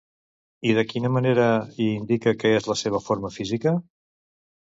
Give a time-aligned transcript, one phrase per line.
[0.69, 1.45] I de quina manera
[1.75, 3.75] hi indica que és la seva forma física?